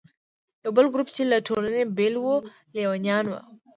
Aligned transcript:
یو 0.63 0.71
بل 0.77 0.85
ګروپ 0.93 1.09
چې 1.15 1.21
له 1.31 1.37
ټولنې 1.47 1.81
بېل 1.97 2.15
و، 2.19 2.25
لیونیان 2.75 3.25
وو. 3.27 3.39